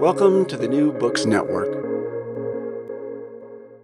[0.00, 1.72] Welcome to the New Books Network.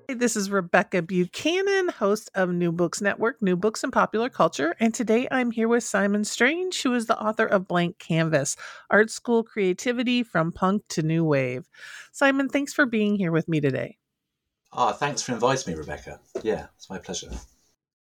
[0.07, 4.75] Hey, this is Rebekah Buchanan, host of New Books Network, New Books and Popular Culture.
[4.79, 8.57] And today I'm here with Simon Strange, who is the author of Blank Canvas
[8.91, 11.67] Art School Creativity from Punk to New Wave.
[12.13, 13.97] Simon, thanks for being here with me today.
[14.73, 16.21] Ah, thanks for inviting me, Rebekah.
[16.43, 17.31] Yeah, it's my pleasure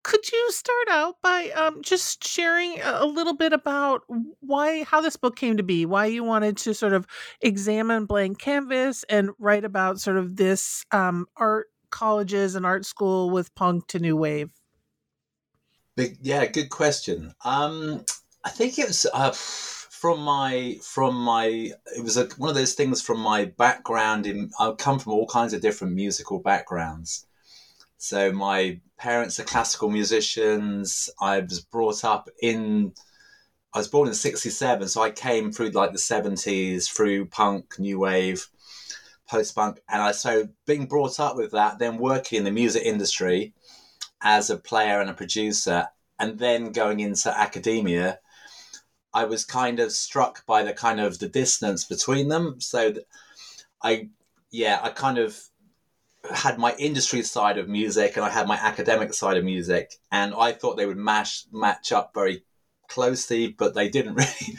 [0.02, 4.02] could you start out by um, just sharing a little bit about
[4.40, 7.06] why how this book came to be why you wanted to sort of
[7.40, 13.30] examine blank canvas and write about sort of this um, art colleges and art school
[13.30, 14.50] with punk to new wave?
[15.96, 17.34] Yeah good question.
[17.44, 18.04] Um,
[18.44, 22.74] i think it was uh, from my from my it was a, one of those
[22.74, 27.26] things from my background in i come from all kinds of different musical backgrounds
[28.02, 31.08] so my parents are classical musicians.
[31.20, 32.94] I was brought up in.
[33.72, 38.00] I was born in '67, so I came through like the '70s, through punk, new
[38.00, 38.48] wave,
[39.28, 42.82] post punk, and I so being brought up with that, then working in the music
[42.84, 43.54] industry
[44.20, 45.86] as a player and a producer,
[46.18, 48.18] and then going into academia,
[49.14, 52.60] I was kind of struck by the kind of the distance between them.
[52.60, 52.94] So,
[53.80, 54.08] I,
[54.50, 55.40] yeah, I kind of
[56.30, 60.34] had my industry side of music and I had my academic side of music, and
[60.34, 62.44] I thought they would mash match up very
[62.88, 64.56] closely, but they didn't really.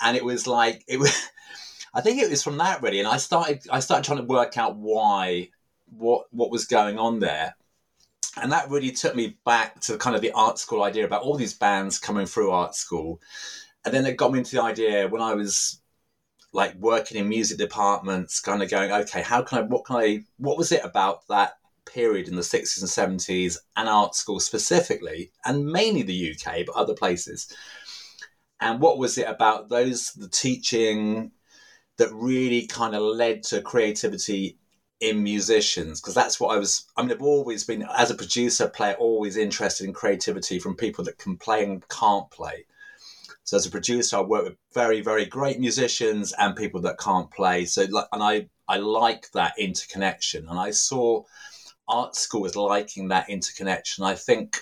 [0.00, 1.28] And it was like it was.
[1.94, 4.58] I think it was from that really, and I started I started trying to work
[4.58, 5.48] out why
[5.86, 7.56] what what was going on there,
[8.36, 11.36] and that really took me back to kind of the art school idea about all
[11.36, 13.20] these bands coming through art school,
[13.84, 15.80] and then it got me into the idea when I was
[16.52, 20.24] like working in music departments, kind of going, okay, how can I, what can I,
[20.38, 25.30] what was it about that period in the 60s and 70s and art school specifically,
[25.44, 27.54] and mainly the UK, but other places?
[28.60, 31.30] And what was it about those, the teaching
[31.98, 34.58] that really kind of led to creativity
[35.00, 36.00] in musicians?
[36.00, 39.36] Because that's what I was, I mean, I've always been, as a producer, player, always
[39.36, 42.64] interested in creativity from people that can play and can't play.
[43.48, 47.30] So as a producer, I work with very, very great musicians and people that can't
[47.30, 47.64] play.
[47.64, 47.82] So
[48.12, 51.22] and I I like that interconnection, and I saw
[51.88, 54.04] art school as liking that interconnection.
[54.04, 54.58] I think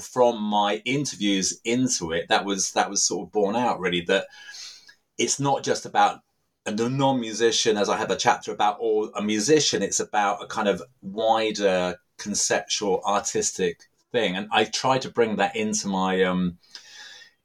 [0.00, 4.28] from my interviews into it, that was that was sort of borne out really that
[5.18, 6.20] it's not just about
[6.64, 9.82] a non-musician, as I have a chapter about, or a musician.
[9.82, 13.80] It's about a kind of wider conceptual artistic
[14.12, 16.58] thing, and I try to bring that into my um,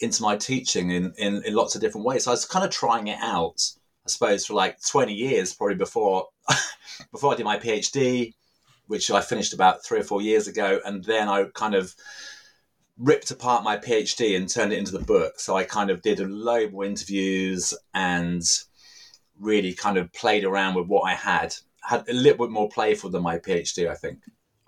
[0.03, 2.25] into my teaching in, in, in lots of different ways.
[2.25, 3.71] So I was kind of trying it out,
[4.05, 6.27] I suppose, for like 20 years, probably before
[7.11, 8.33] before I did my PhD,
[8.87, 10.79] which I finished about three or four years ago.
[10.85, 11.95] And then I kind of
[12.97, 15.39] ripped apart my PhD and turned it into the book.
[15.39, 18.43] So I kind of did a load more interviews and
[19.39, 21.55] really kind of played around with what I had.
[21.81, 24.19] Had a little bit more playful than my PhD, I think.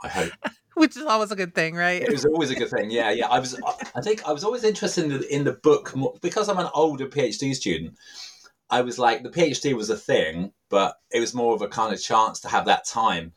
[0.01, 0.31] I hope.
[0.81, 2.01] which is always a good thing, right?
[2.01, 2.91] It was always a good thing.
[2.91, 3.27] Yeah, yeah.
[3.27, 3.59] I was.
[3.95, 7.07] I think I was always interested in the, in the book because I'm an older
[7.07, 7.95] PhD student.
[8.69, 11.93] I was like the PhD was a thing, but it was more of a kind
[11.93, 13.33] of chance to have that time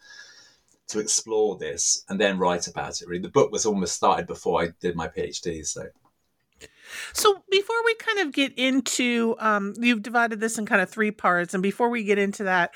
[0.89, 3.09] to explore this and then write about it.
[3.09, 5.87] Really, the book was almost started before I did my PhD, so.
[7.13, 11.11] So before we kind of get into, um, you've divided this in kind of three
[11.11, 12.73] parts, and before we get into that,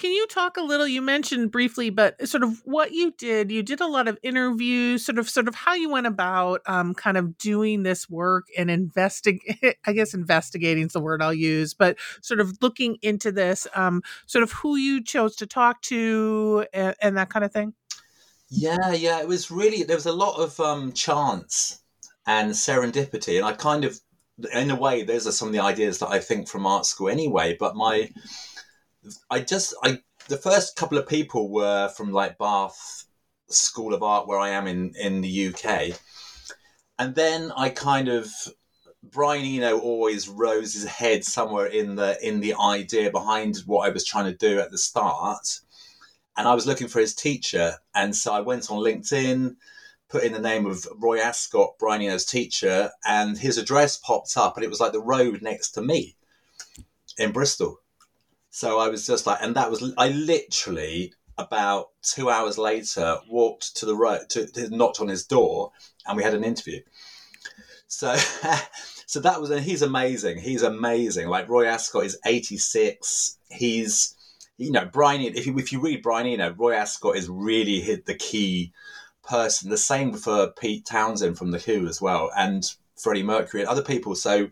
[0.00, 0.88] can you talk a little?
[0.88, 3.52] You mentioned briefly, but sort of what you did.
[3.52, 6.94] You did a lot of interviews, sort of, sort of how you went about, um,
[6.94, 9.76] kind of doing this work and investigate.
[9.86, 14.02] I guess investigating is the word I'll use, but sort of looking into this, um,
[14.24, 17.74] sort of who you chose to talk to and, and that kind of thing.
[18.48, 21.82] Yeah, yeah, it was really there was a lot of um, chance
[22.26, 24.00] and serendipity, and I kind of,
[24.54, 27.10] in a way, those are some of the ideas that I think from art school
[27.10, 27.54] anyway.
[27.60, 28.08] But my
[29.30, 33.06] I just I the first couple of people were from like Bath
[33.48, 35.98] School of Art where I am in in the UK,
[36.98, 38.28] and then I kind of
[39.02, 43.92] Brian Eno always rose his head somewhere in the in the idea behind what I
[43.92, 45.60] was trying to do at the start,
[46.36, 49.56] and I was looking for his teacher, and so I went on LinkedIn.
[50.08, 54.56] Put in the name of Roy Ascott, Brian Eno's teacher, and his address popped up,
[54.56, 56.16] and it was like the road next to me
[57.16, 57.80] in Bristol
[58.50, 63.76] So I was just like, and that was I literally about two hours later walked
[63.76, 65.72] to the road, to, to knocked on his door,
[66.06, 66.80] and we had an interview.
[67.86, 68.14] So,
[69.06, 70.38] so that was, and he's amazing.
[70.38, 71.28] He's amazing.
[71.28, 73.38] Like Roy Ascott is eighty six.
[73.48, 74.14] He's,
[74.58, 75.22] you know, Brian.
[75.22, 78.72] If you if you read Brian Eno, Roy Ascott is really hit the key
[79.22, 79.70] person.
[79.70, 82.64] The same for Pete Townshend from the Who as well, and
[82.96, 84.16] Freddie Mercury and other people.
[84.16, 84.50] So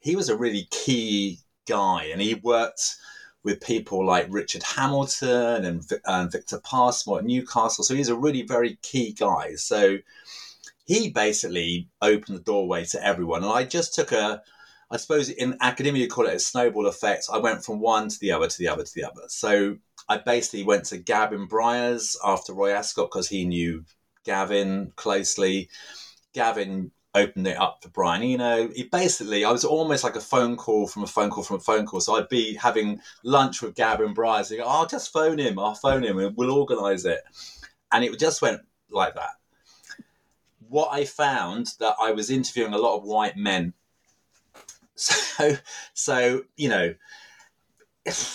[0.00, 2.96] he was a really key guy, and he worked
[3.44, 7.84] with people like Richard Hamilton and, and Victor Pasmore at Newcastle.
[7.84, 9.54] So he's a really very key guy.
[9.54, 9.98] So
[10.86, 13.44] he basically opened the doorway to everyone.
[13.44, 14.42] And I just took a,
[14.90, 17.26] I suppose in academia you call it a snowball effect.
[17.32, 19.22] I went from one to the other to the other to the other.
[19.28, 19.76] So
[20.08, 23.84] I basically went to Gavin Bryars after Roy Ascott because he knew
[24.24, 25.68] Gavin closely.
[26.32, 28.68] Gavin opened it up for Brian Eno.
[28.68, 31.60] He basically, I was almost like a phone call from a phone call from a
[31.60, 32.00] phone call.
[32.00, 34.50] So I'd be having lunch with Gavin Bryars.
[34.50, 35.58] Go, oh, I'll just phone him.
[35.58, 37.20] I'll phone him and we'll organise it.
[37.90, 38.60] And it just went
[38.90, 39.30] like that.
[40.68, 43.74] What I found that I was interviewing a lot of white men.
[45.00, 45.56] So,
[45.94, 46.92] so you know,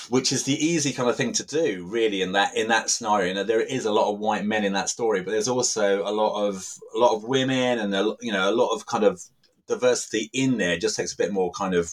[0.09, 3.33] which is the easy kind of thing to do really in that in that scenario.
[3.33, 6.11] Know, there is a lot of white men in that story but there's also a
[6.11, 9.21] lot of a lot of women and a, you know a lot of kind of
[9.67, 10.73] diversity in there.
[10.73, 11.91] It just takes a bit more kind of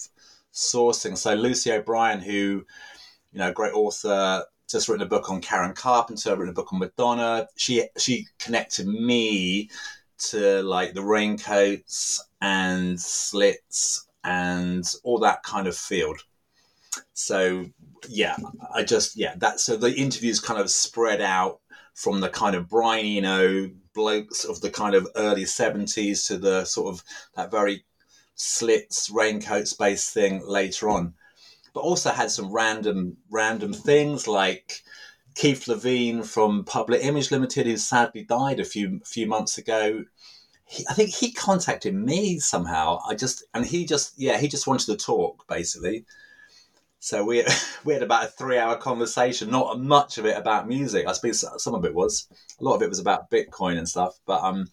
[0.52, 1.16] sourcing.
[1.16, 2.64] So lucy o'brien who
[3.32, 6.78] you know great author just written a book on karen carpenter written a book on
[6.78, 7.48] madonna.
[7.56, 9.70] She she connected me
[10.18, 16.22] to like the raincoats and slits and all that kind of field
[17.12, 17.66] so
[18.08, 18.36] yeah,
[18.74, 21.60] I just yeah that so the interviews kind of spread out
[21.94, 26.64] from the kind of Brian Eno blokes of the kind of early seventies to the
[26.64, 27.04] sort of
[27.36, 27.84] that very
[28.34, 31.14] slits raincoats based thing later on,
[31.74, 34.82] but also had some random random things like.
[35.36, 40.04] Keith Levene from Public Image Limited, who sadly died a few few months ago,
[40.64, 43.00] he, I think he contacted me somehow.
[43.08, 46.04] I just and he just yeah he just wanted to talk basically,
[47.00, 47.44] so we
[47.84, 49.50] we had about a three hour conversation.
[49.50, 51.06] Not much of it about music.
[51.08, 52.28] I suppose some of it was.
[52.60, 54.14] A lot of it was about Bitcoin and stuff.
[54.26, 54.68] But um,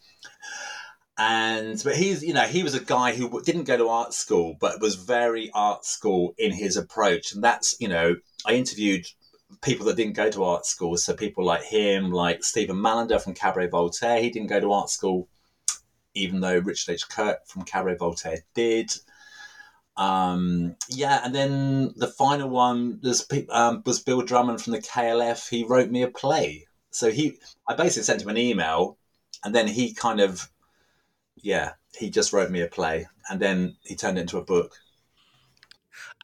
[1.17, 4.55] and but he's you know he was a guy who didn't go to art school,
[4.59, 7.33] but was very art school in his approach.
[7.33, 9.05] And that's you know I interviewed
[9.61, 10.97] people that didn't go to art school.
[10.97, 14.21] So people like him, like Stephen Mallinder from Cabaret Voltaire.
[14.21, 15.29] He didn't go to art school,
[16.13, 17.07] even though Richard H.
[17.07, 18.91] Kirk from Cabaret Voltaire did.
[19.97, 25.49] Um, yeah, and then the final one was, um, was Bill Drummond from the KLF.
[25.49, 26.67] He wrote me a play.
[26.91, 28.97] So he, I basically sent him an email,
[29.43, 30.49] and then he kind of,
[31.35, 34.75] yeah, he just wrote me a play, and then he turned it into a book.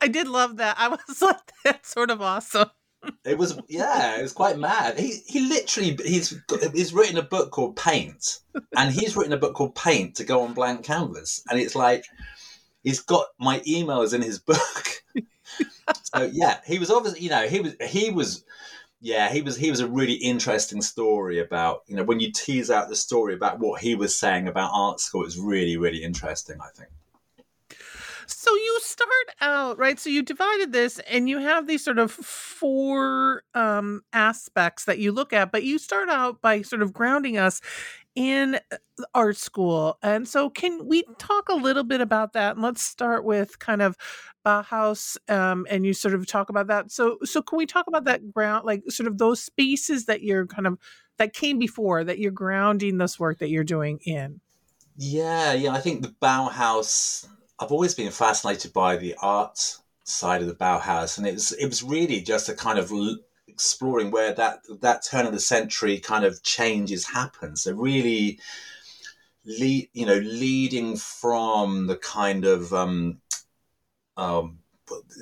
[0.01, 0.75] I did love that.
[0.77, 2.69] I was like, that's sort of awesome.
[3.25, 4.99] it was yeah, it was quite mad.
[4.99, 6.39] He he literally he's
[6.73, 8.39] he's written a book called Paint,
[8.77, 12.05] and he's written a book called Paint to go on blank canvas, and it's like
[12.83, 15.03] he's got my emails in his book.
[16.03, 18.43] so yeah, he was obviously, you know, he was he was
[19.01, 22.71] yeah, he was he was a really interesting story about, you know, when you tease
[22.71, 26.57] out the story about what he was saying about art school, it's really, really interesting,
[26.61, 26.89] I think.
[28.25, 29.09] So you start
[29.41, 29.99] out, right?
[29.99, 35.11] So you divided this and you have these sort of four um, aspects that you
[35.11, 37.59] look at, but you start out by sort of grounding us
[38.15, 38.77] in uh,
[39.13, 39.97] art school.
[40.01, 42.55] And so, can we talk a little bit about that?
[42.55, 43.97] And let's start with kind of
[44.45, 46.91] Bauhaus, um, and you sort of talk about that.
[46.91, 50.45] So, so can we talk about that ground, like sort of those spaces that you're
[50.45, 50.77] kind of
[51.17, 54.41] that came before that you're grounding this work that you're doing in?
[54.97, 55.71] Yeah, yeah.
[55.71, 57.27] I think the Bauhaus.
[57.59, 61.67] I've always been fascinated by the art side of the Bauhaus, and it was it
[61.67, 62.91] was really just a kind of
[63.53, 67.55] exploring where that that turn of the century kind of changes happen.
[67.55, 68.39] So really,
[69.45, 73.21] lead you know, leading from the kind of um,
[74.17, 74.59] um,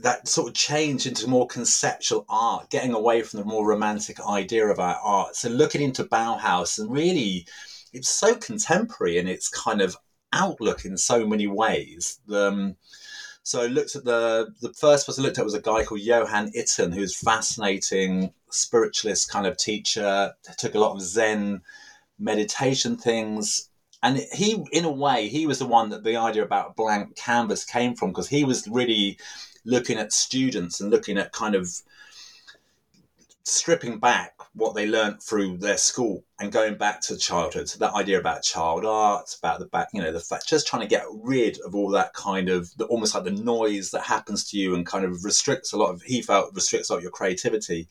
[0.02, 4.68] that sort of change into more conceptual art, getting away from the more romantic idea
[4.68, 5.36] of our art.
[5.36, 7.46] So looking into Bauhaus and really,
[7.94, 9.98] it's so contemporary in its kind of
[10.34, 12.20] outlook in so many ways.
[12.34, 12.78] Um,
[13.43, 16.01] so I looked at the the first person I looked at was a guy called
[16.01, 20.33] Johan Itten, who's fascinating spiritualist kind of teacher.
[20.57, 21.62] Took a lot of Zen
[22.19, 23.69] meditation things,
[24.03, 27.65] and he, in a way, he was the one that the idea about blank canvas
[27.65, 29.17] came from because he was really
[29.65, 31.69] looking at students and looking at kind of
[33.43, 37.69] stripping back what they learned through their school and going back to childhood.
[37.69, 40.81] So that idea about child art, about the back, you know, the fact, just trying
[40.81, 44.50] to get rid of all that kind of the, almost like the noise that happens
[44.50, 47.03] to you and kind of restricts a lot of, he felt restricts a lot of
[47.03, 47.88] your creativity.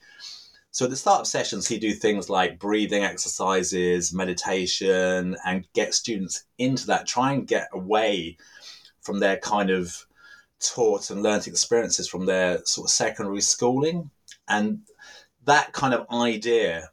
[0.73, 5.95] So at the start of sessions, he do things like breathing exercises, meditation, and get
[5.95, 8.37] students into that, try and get away
[9.00, 10.07] from their kind of
[10.61, 14.11] taught and learnt experiences from their sort of secondary schooling.
[14.47, 14.83] And
[15.45, 16.91] that kind of idea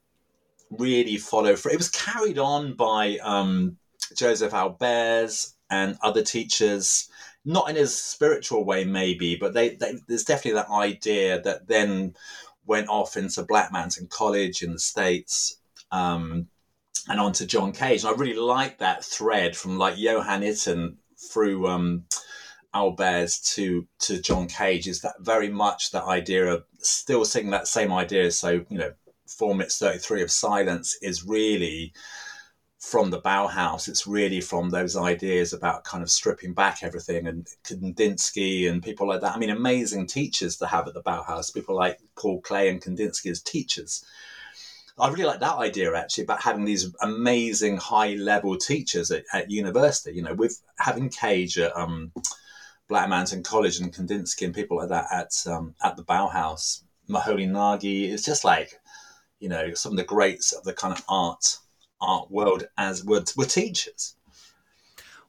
[0.70, 3.78] really followed for it was carried on by um,
[4.16, 7.10] Josef Albers and other teachers,
[7.46, 12.16] not in a spiritual way, maybe, but they, they, there's definitely that idea that then
[12.66, 15.58] went off into Black Mountain College in the States
[15.92, 16.48] um,
[17.08, 18.04] and on to John Cage.
[18.04, 22.06] And I really like that thread from like Johan Itten through um,
[22.74, 27.68] Albers to to John Cage is that very much that idea of still seeing that
[27.68, 28.32] same idea.
[28.32, 28.94] So you know,
[29.28, 31.94] four minutes thirty three of silence is really
[32.80, 33.88] from the Bauhaus.
[33.88, 39.08] It's really from those ideas about kind of stripping back everything and Kandinsky and people
[39.08, 39.36] like that.
[39.36, 41.54] I mean, amazing teachers to have at the Bauhaus.
[41.54, 44.06] People like Paul Klee and Kandinsky as teachers.
[45.00, 49.52] I really like that idea actually about having these amazing high level teachers at, at
[49.52, 50.14] university.
[50.14, 52.12] You know, with having Cage at um,
[52.88, 57.48] Black Mountain College and Kandinsky and people like that at um, at the Bauhaus, Moholy
[57.50, 58.12] Nagy.
[58.12, 58.80] It's just like,
[59.40, 61.58] you know, some of the greats of the kind of art
[62.00, 64.16] art world as were, were teachers.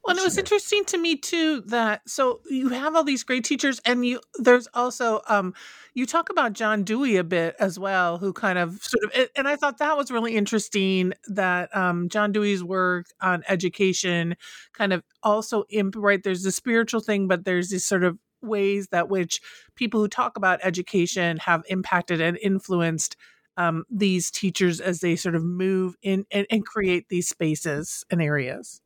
[0.05, 3.45] Well, and it was interesting to me too that so you have all these great
[3.45, 5.55] teachers, and you there's also um
[5.95, 9.49] you talk about John Dewey a bit as well, who kind of sort of and
[9.49, 14.37] I thought that was really interesting that um John Dewey's work on education
[14.73, 18.89] kind of also imp right there's the spiritual thing, but there's this sort of ways
[18.93, 19.41] that which
[19.75, 23.17] people who talk about education have impacted and influenced
[23.57, 28.23] um, these teachers as they sort of move in and, and create these spaces and
[28.23, 28.81] areas.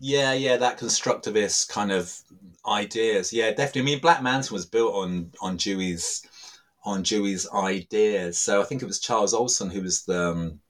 [0.00, 2.20] Yeah, yeah, that constructivist kind of
[2.66, 3.32] ideas.
[3.32, 3.82] Yeah, definitely.
[3.82, 6.22] I mean, Black Mountain was built on on Dewey's
[6.84, 8.38] on Dewey's ideas.
[8.38, 10.60] So I think it was Charles Olson who was the um,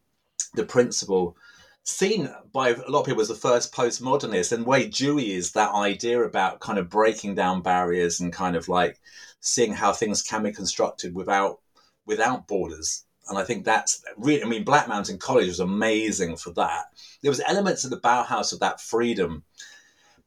[0.54, 1.36] the principal,
[1.84, 4.52] seen by a lot of people as the first postmodernist.
[4.52, 8.68] And way Dewey is that idea about kind of breaking down barriers and kind of
[8.68, 9.00] like
[9.40, 11.60] seeing how things can be constructed without
[12.06, 13.03] without borders.
[13.28, 16.86] And I think that's really, I mean, Black Mountain College was amazing for that.
[17.22, 19.44] There was elements of the Bauhaus of that freedom,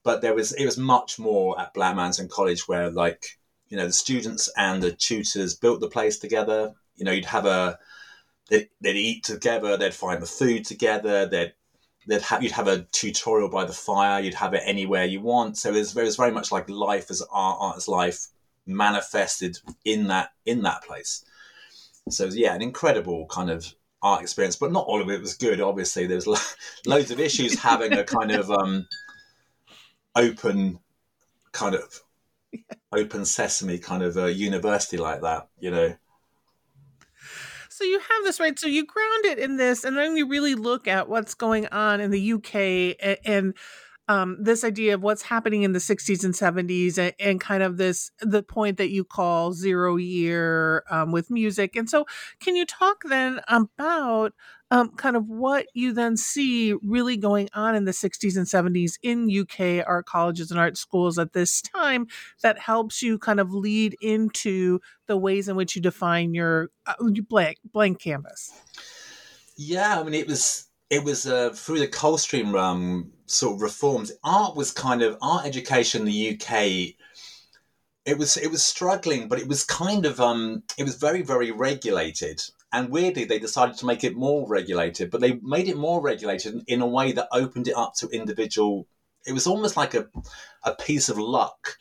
[0.04, 3.38] but there was, it was much more at Black Mountain College where like,
[3.70, 6.74] you know, the students and the tutors built the place together.
[6.96, 7.78] You know, you'd have a,
[8.50, 11.54] they'd, they'd eat together, they'd find the food together, they'd,
[12.08, 15.58] they'd have, you'd have a tutorial by the fire, you'd have it anywhere you want.
[15.58, 18.28] So it was, it was very much like life as art, art as life
[18.66, 21.24] manifested in that, in that place.
[22.12, 25.62] So yeah, an incredible kind of art experience, but not all of it was good.
[25.62, 26.38] Obviously, there's lo-
[26.86, 28.88] loads of issues having a kind of um,
[30.16, 30.80] open,
[31.52, 32.02] kind of
[32.92, 35.48] open sesame kind of a university like that.
[35.60, 35.96] You know.
[37.70, 38.58] So you have this right.
[38.58, 42.02] So you ground it in this, and then you really look at what's going on
[42.02, 43.54] in the UK and, and
[44.08, 47.78] um, this idea of what's happening in the 60s and 70s and, and, kind of
[47.78, 51.76] this the point that you call zero year um, with music.
[51.76, 52.06] And so
[52.40, 54.34] can you talk then about
[54.72, 58.98] um, kind of what you then see really going on in the 60s and 70s
[59.02, 62.08] in uk art colleges and art schools at this time
[62.42, 66.96] that helps you kind of lead into the ways in which you define your uh,
[67.30, 68.52] blank blank canvas?
[69.56, 74.12] Yeah i mean it was it was uh, through the Coldstream um, sort of reforms.
[74.24, 76.96] Art was kind of art education in the UK.
[78.06, 81.52] It was it was struggling, but it was kind of um, it was very very
[81.52, 82.42] regulated.
[82.72, 86.64] And weirdly, they decided to make it more regulated, but they made it more regulated
[86.68, 88.88] in a way that opened it up to individual.
[89.26, 90.08] It was almost like a
[90.64, 91.78] a piece of luck.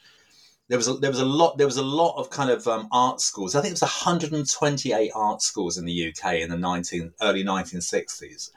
[0.69, 2.89] There was a, there was a lot there was a lot of kind of um,
[2.91, 3.55] art schools.
[3.55, 8.51] I think it was 128 art schools in the UK in the 19 early 1960s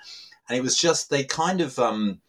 [0.50, 2.20] and it was just they kind of um,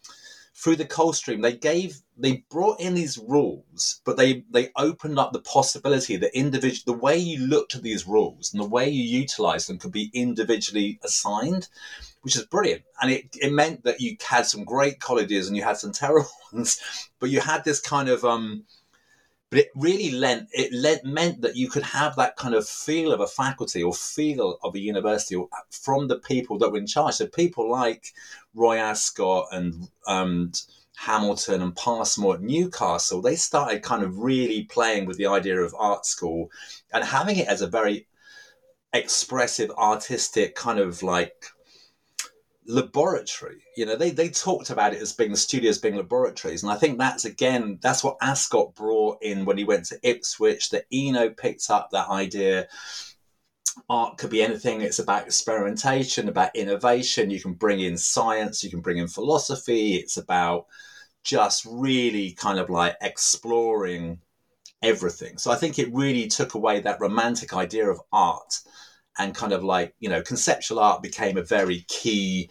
[0.55, 5.33] through the Coldstream they gave they brought in these rules, but they they opened up
[5.33, 9.03] the possibility that individual the way you looked at these rules and the way you
[9.03, 11.67] utilized them could be individually assigned,
[12.21, 12.83] which is brilliant.
[13.01, 16.29] And it, it meant that you had some great colleges and you had some terrible
[16.53, 16.79] ones,
[17.19, 18.65] but you had this kind of um,
[19.51, 23.11] but it really lent it led, meant that you could have that kind of feel
[23.11, 25.39] of a faculty or feel of a university
[25.69, 27.15] from the people that were in charge.
[27.15, 28.13] So people like
[28.55, 30.53] Roy Ascott and um,
[30.95, 35.75] Hamilton and Pasmore at Newcastle, they started kind of really playing with the idea of
[35.77, 36.49] art school
[36.93, 38.07] and having it as a very
[38.93, 41.47] expressive, artistic kind of like
[42.65, 43.63] laboratory.
[43.75, 46.75] You know, they they talked about it as being the studios being laboratories, and I
[46.75, 50.69] think that's again that's what Ascott brought in when he went to Ipswich.
[50.69, 52.67] That Eno picked up that idea.
[53.89, 54.81] Art could be anything.
[54.81, 57.29] It's about experimentation, about innovation.
[57.29, 59.95] You can bring in science, you can bring in philosophy.
[59.95, 60.67] It's about
[61.23, 64.19] just really kind of like exploring
[64.81, 65.37] everything.
[65.37, 68.59] So I think it really took away that romantic idea of art
[69.21, 72.49] and kind of like, you know, conceptual art became a very key,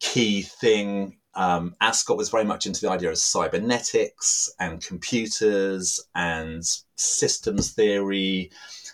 [0.00, 1.18] key thing.
[1.34, 6.62] Um, Ascott was very much into the idea of cybernetics and computers and
[6.96, 8.50] systems theory.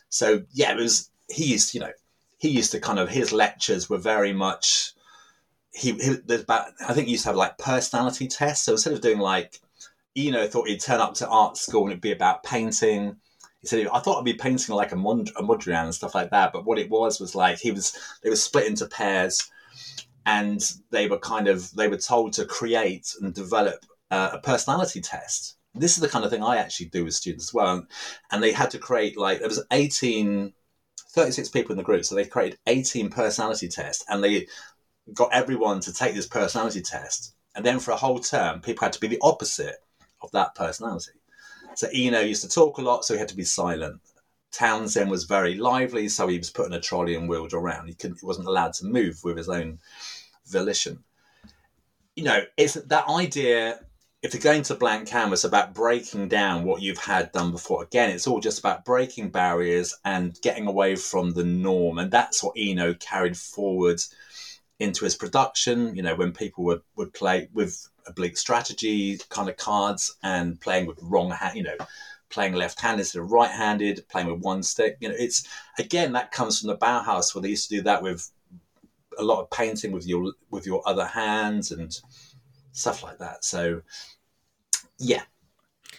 [0.08, 1.92] So yeah, it was, he used, you know,
[2.38, 4.94] he used to kind of, his lectures were very much,
[5.72, 8.64] he, he there's about, I think he used to have like personality tests.
[8.64, 9.60] So instead of doing like,
[10.14, 13.16] you Eno thought he'd turn up to art school and it'd be about painting.
[13.60, 16.30] He said, I thought I'd be painting like a, Mond- a Mondrian and stuff like
[16.30, 16.52] that.
[16.52, 19.50] But what it was was like he was, they were split into pairs
[20.24, 25.00] and they were kind of, they were told to create and develop uh, a personality
[25.00, 25.56] test.
[25.74, 27.86] This is the kind of thing I actually do with students as well.
[28.30, 30.52] And they had to create like, there was 18,
[31.10, 32.04] 36 people in the group.
[32.04, 34.46] So they created 18 personality tests and they
[35.12, 37.34] got everyone to take this personality test.
[37.54, 39.76] And then for a whole term, people had to be the opposite
[40.22, 41.19] of that personality.
[41.74, 44.00] So Eno used to talk a lot, so he had to be silent.
[44.52, 47.86] Townshend was very lively, so he was put in a trolley and wheeled around.
[47.86, 49.78] He, couldn't, he wasn't allowed to move with his own
[50.46, 51.04] volition.
[52.16, 53.80] You know, it's that idea.
[54.22, 58.10] If you're going to blank canvas about breaking down what you've had done before, again,
[58.10, 61.98] it's all just about breaking barriers and getting away from the norm.
[61.98, 64.02] And that's what Eno carried forward
[64.78, 65.94] into his production.
[65.94, 70.86] You know, when people would, would play with oblique strategy kind of cards and playing
[70.86, 71.76] with wrong hand, you know,
[72.30, 74.96] playing left-handed instead of right-handed, playing with one stick.
[75.00, 75.46] You know, it's
[75.78, 78.30] again that comes from the Bauhaus where they used to do that with
[79.18, 81.98] a lot of painting with your with your other hands and
[82.72, 83.44] stuff like that.
[83.44, 83.82] So
[84.98, 85.22] yeah,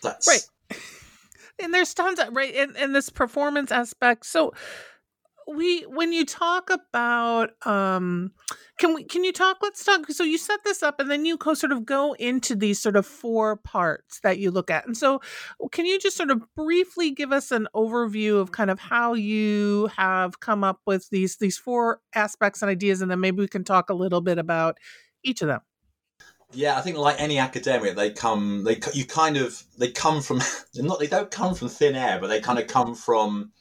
[0.02, 0.80] that's right.
[1.62, 4.26] And there's tons of right in, in this performance aspect.
[4.26, 4.54] So
[5.48, 8.32] we when you talk about um
[8.78, 11.38] can we can you talk let's talk so you set this up and then you
[11.38, 14.96] co- sort of go into these sort of four parts that you look at and
[14.96, 15.20] so
[15.72, 19.90] can you just sort of briefly give us an overview of kind of how you
[19.96, 23.64] have come up with these these four aspects and ideas and then maybe we can
[23.64, 24.78] talk a little bit about
[25.24, 25.62] each of them?
[26.54, 30.42] Yeah, I think like any academic, they come, they you kind of they come from
[30.76, 33.52] not they don't come from thin air, but they kind of come from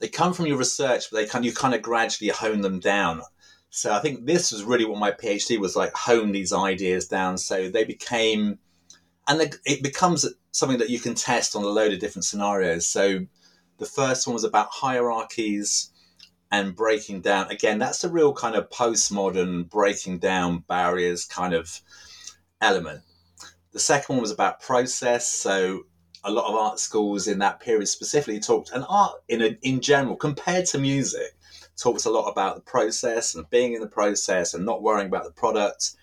[0.00, 3.22] they come from your research, but they kind you kind of gradually hone them down.
[3.70, 7.38] So I think this was really what my PhD was like: hone these ideas down.
[7.38, 8.58] So they became,
[9.26, 12.88] and it becomes something that you can test on a load of different scenarios.
[12.88, 13.26] So
[13.78, 15.90] the first one was about hierarchies
[16.50, 17.50] and breaking down.
[17.50, 21.80] Again, that's a real kind of postmodern breaking down barriers kind of
[22.60, 23.02] element.
[23.72, 25.28] The second one was about process.
[25.32, 25.82] So
[26.28, 29.80] a lot of art schools in that period specifically talked, and art in a, in
[29.80, 31.34] general compared to music,
[31.76, 35.24] talks a lot about the process and being in the process and not worrying about
[35.24, 35.96] the product.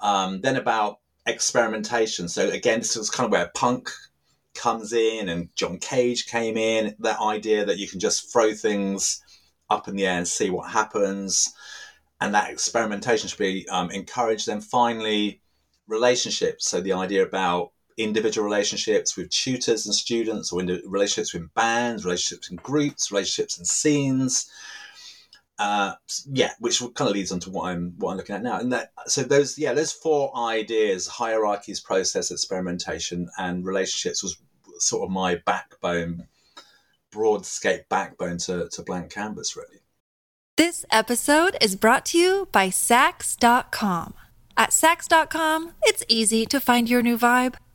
[0.00, 2.28] Um, then about experimentation.
[2.28, 3.90] So again, this was kind of where punk
[4.54, 6.94] comes in, and John Cage came in.
[6.98, 9.22] That idea that you can just throw things
[9.70, 11.52] up in the air and see what happens,
[12.20, 14.46] and that experimentation should be um, encouraged.
[14.46, 15.40] Then finally,
[15.86, 16.68] relationships.
[16.68, 22.04] So the idea about individual relationships with tutors and students, or in relationships with bands,
[22.04, 24.50] relationships in groups, relationships in scenes.
[25.58, 25.94] Uh,
[26.32, 28.58] yeah, which kind of leads on to what I'm what I'm looking at now.
[28.58, 34.36] And that so those yeah those four ideas: hierarchies, process, experimentation, and relationships was
[34.78, 36.26] sort of my backbone,
[37.10, 39.82] broad scape backbone to to blank canvas really.
[40.56, 44.14] This episode is brought to you by Saks.com.
[44.54, 47.54] At Saks.com, it's easy to find your new vibe.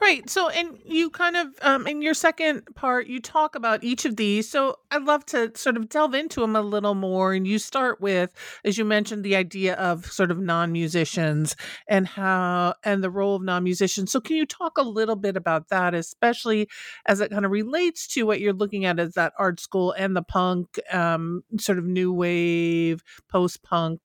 [0.00, 0.28] Right.
[0.28, 4.16] So, and you kind of, um, in your second part, you talk about each of
[4.16, 4.48] these.
[4.48, 7.32] So, I'd love to sort of delve into them a little more.
[7.32, 8.32] And you start with,
[8.64, 11.56] as you mentioned, the idea of sort of non musicians
[11.88, 14.12] and how, and the role of non musicians.
[14.12, 16.68] So, can you talk a little bit about that, especially
[17.06, 20.14] as it kind of relates to what you're looking at as that art school and
[20.16, 24.00] the punk, um, sort of new wave, post punk?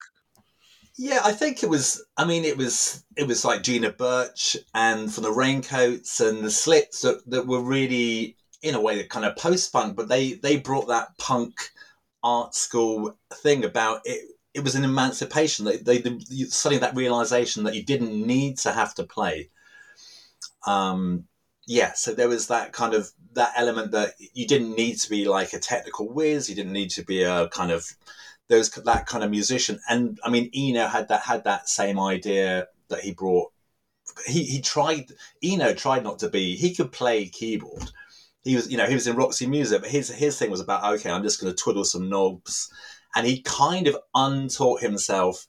[0.96, 2.04] Yeah, I think it was.
[2.16, 6.50] I mean, it was it was like Gina Birch and from the Raincoats and the
[6.50, 10.58] Slits that, that were really, in a way, kind of post punk, but they they
[10.58, 11.70] brought that punk
[12.22, 14.28] art school thing about it.
[14.54, 15.64] It was an emancipation.
[15.64, 19.48] They, they, they suddenly that realization that you didn't need to have to play.
[20.66, 21.24] Um,
[21.66, 25.24] yeah, so there was that kind of that element that you didn't need to be
[25.24, 26.50] like a technical whiz.
[26.50, 27.94] You didn't need to be a kind of
[28.60, 29.80] that kind of musician.
[29.88, 33.52] And I mean, Eno had that had that same idea that he brought.
[34.26, 35.12] He he tried.
[35.42, 36.56] Eno tried not to be.
[36.56, 37.90] He could play keyboard.
[38.44, 40.84] He was, you know, he was in Roxy Music, but his his thing was about
[40.94, 42.72] okay, I'm just going to twiddle some knobs,
[43.14, 45.46] and he kind of untaught himself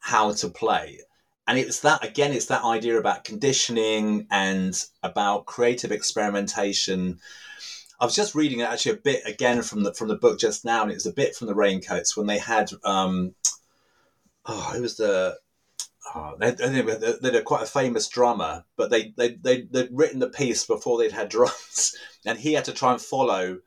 [0.00, 1.00] how to play.
[1.48, 7.20] And it's that again, it's that idea about conditioning and about creative experimentation
[7.98, 10.82] I was just reading actually a bit again from the from the book just now,
[10.82, 13.34] and it was a bit from the Raincoats when they had um,
[14.44, 15.38] oh, it was the
[16.14, 16.82] oh, they, they,
[17.22, 20.98] they had quite a famous drummer, but they they they they'd written the piece before
[20.98, 23.58] they'd had drums, and he had to try and follow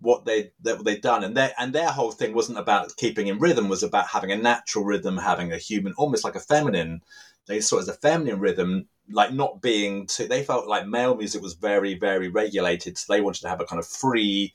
[0.00, 3.38] what they that they'd done, and their and their whole thing wasn't about keeping in
[3.38, 7.02] rhythm, was about having a natural rhythm, having a human, almost like a feminine.
[7.46, 11.14] They saw it as a feminine rhythm, like not being too they felt like male
[11.16, 14.52] music was very very regulated so they wanted to have a kind of free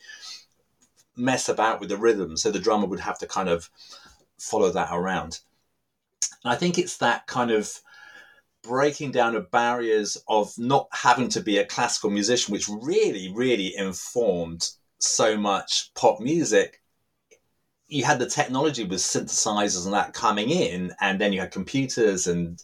[1.15, 3.69] mess about with the rhythm so the drummer would have to kind of
[4.39, 5.39] follow that around.
[6.43, 7.71] And i think it's that kind of
[8.63, 13.75] breaking down of barriers of not having to be a classical musician which really really
[13.75, 14.69] informed
[15.03, 16.81] so much pop music.
[17.87, 22.27] You had the technology with synthesizers and that coming in and then you had computers
[22.27, 22.61] and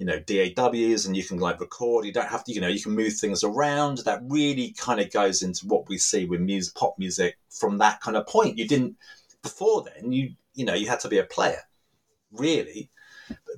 [0.00, 2.06] you know DAWs and you can like record.
[2.06, 3.98] You don't have to, you know, you can move things around.
[3.98, 8.00] That really kind of goes into what we see with music, pop music from that
[8.00, 8.56] kind of point.
[8.56, 8.96] You didn't
[9.42, 10.10] before then.
[10.10, 11.60] You you know you had to be a player,
[12.32, 12.88] really,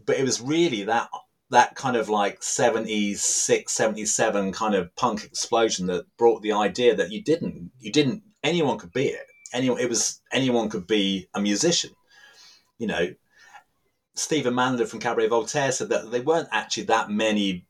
[0.04, 1.08] but it was really that
[1.50, 7.12] that kind of like 76 77 kind of punk explosion that brought the idea that
[7.12, 11.40] you didn't you didn't anyone could be it anyone it was anyone could be a
[11.40, 11.90] musician
[12.78, 13.14] you know
[14.14, 17.66] Stephen Mallinder from Cabaret Voltaire said that there weren't actually that many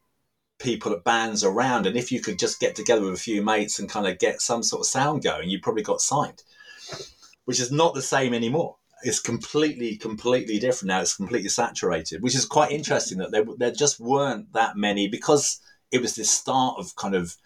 [0.58, 3.78] people at bands around, and if you could just get together with a few mates
[3.78, 6.42] and kind of get some sort of sound going, you probably got signed,
[7.44, 8.76] which is not the same anymore.
[9.04, 11.00] It's completely, completely different now.
[11.00, 15.60] It's completely saturated, which is quite interesting that there, there just weren't that many because
[15.90, 17.36] it was this start of kind of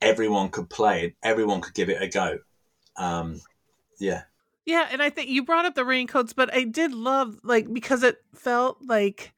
[0.00, 2.38] everyone could play and everyone could give it a go.
[2.96, 3.40] Um,
[3.98, 4.22] yeah.
[4.70, 8.04] Yeah, and I think you brought up the raincoats, but I did love like because
[8.04, 9.32] it felt like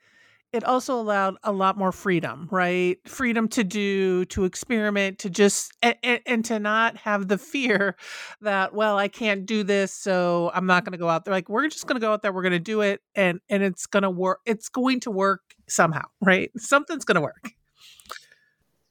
[0.52, 2.98] it also allowed a lot more freedom, right?
[3.08, 7.96] Freedom to do, to experiment, to just and, and, to not have the fear
[8.42, 11.32] that well, I can't do this, so I'm not going to go out there.
[11.32, 13.62] Like we're just going to go out there, we're going to do it, and and
[13.62, 14.40] it's going to work.
[14.44, 16.50] It's going to work somehow, right?
[16.58, 17.52] Something's going to work.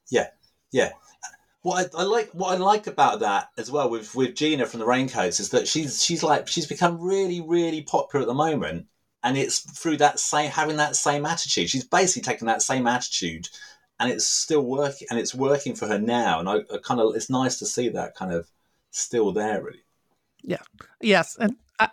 [0.10, 0.30] Yeah,
[0.72, 0.94] yeah,
[1.62, 4.80] what I, I, like what I like about that as well with with Gina from
[4.80, 8.88] the Raincoats is that she's she's like she's become really really popular at the moment,
[9.24, 11.70] and it's through that same having that same attitude.
[11.70, 13.48] She's basically taken that same attitude,
[14.00, 16.40] and it's still working and it's working for her now.
[16.40, 18.50] And I, I kind of it's nice to see that kind of
[18.90, 19.84] still there really.
[20.44, 20.64] Yeah.
[21.00, 21.90] Yes, and I,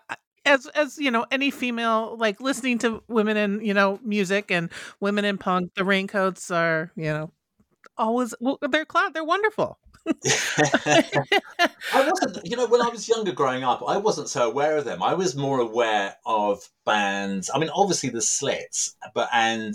[0.47, 4.71] as as you know any female like listening to women in you know music and
[4.99, 7.31] women in punk the raincoats are you know
[7.99, 9.79] always well, they're cloud they're wonderful
[10.27, 14.85] I wasn't, you know, when I was younger growing up, I wasn't so aware of
[14.85, 15.03] them.
[15.03, 17.51] I was more aware of bands.
[17.53, 19.75] I mean, obviously the Slits, but and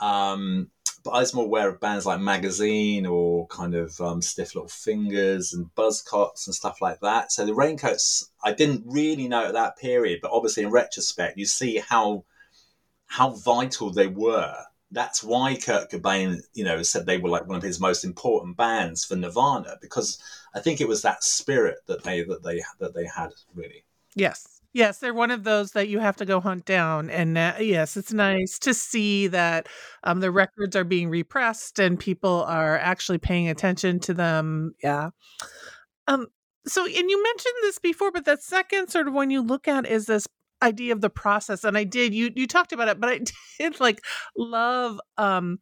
[0.00, 0.70] um,
[1.04, 4.68] but I was more aware of bands like Magazine or kind of um, Stiff Little
[4.68, 7.32] Fingers and Buzzcocks and stuff like that.
[7.32, 11.46] So the Raincoats, I didn't really know at that period, but obviously in retrospect, you
[11.46, 12.24] see how
[13.06, 14.56] how vital they were
[14.92, 18.56] that's why Kurt Cobain, you know, said they were like one of his most important
[18.56, 20.22] bands for Nirvana because
[20.54, 23.84] I think it was that spirit that they that they that they had really.
[24.14, 24.60] Yes.
[24.74, 27.94] Yes, they're one of those that you have to go hunt down, and uh, yes,
[27.94, 29.68] it's nice to see that
[30.02, 34.74] um, the records are being repressed and people are actually paying attention to them.
[34.82, 35.10] Yeah.
[36.08, 36.28] Um.
[36.66, 39.84] So, and you mentioned this before, but that second sort of one you look at
[39.84, 40.26] is this
[40.62, 43.20] idea of the process and i did you you talked about it but i
[43.58, 44.00] did like
[44.36, 45.58] love um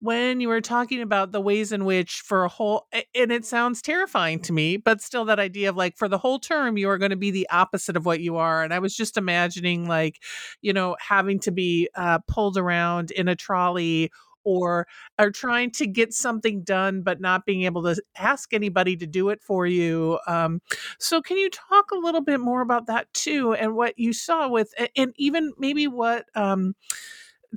[0.00, 3.80] when you were talking about the ways in which for a whole and it sounds
[3.80, 6.98] terrifying to me but still that idea of like for the whole term you are
[6.98, 10.18] going to be the opposite of what you are and i was just imagining like
[10.60, 14.10] you know having to be uh, pulled around in a trolley
[14.44, 14.86] or
[15.18, 19.28] are trying to get something done but not being able to ask anybody to do
[19.28, 20.18] it for you.
[20.26, 20.60] Um,
[20.98, 24.48] so, can you talk a little bit more about that too, and what you saw
[24.48, 26.26] with, and even maybe what?
[26.34, 26.74] Um,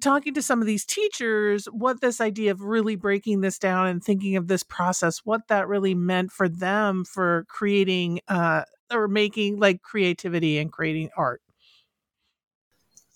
[0.02, 4.04] talking to some of these teachers what this idea of really breaking this down and
[4.04, 9.58] thinking of this process what that really meant for them for creating uh or making
[9.58, 11.42] like creativity and creating art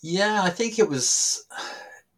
[0.02, 1.46] yeah i think it was